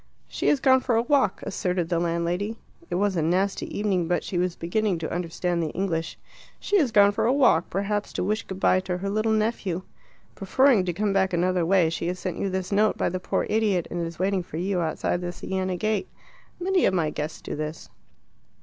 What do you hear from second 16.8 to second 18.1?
of my guests do this."